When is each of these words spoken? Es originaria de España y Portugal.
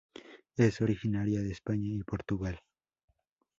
Es 0.57 0.81
originaria 0.81 1.41
de 1.43 1.51
España 1.51 1.85
y 1.93 2.01
Portugal. 2.01 2.59